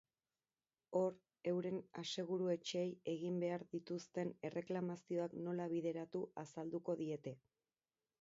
Hor, 0.99 1.17
euren 1.49 1.75
aseguru-etxeei 2.03 2.87
egin 3.13 3.37
behar 3.43 3.65
dituzten 3.75 4.31
erreklamazioak 4.49 5.37
nola 5.49 5.69
bideratu 5.75 6.23
azalduko 6.45 6.97
diete. 7.03 7.35